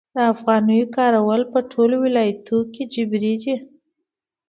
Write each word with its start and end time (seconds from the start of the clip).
د 0.15 0.17
افغانیو 0.33 0.91
کارول 0.97 1.41
په 1.53 1.59
ټولو 1.71 1.95
ولایتونو 2.05 2.61
کې 2.73 2.83
جبري 2.93 3.33
دي؟ 3.43 3.55